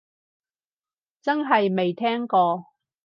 [1.21, 2.65] 真係未聽過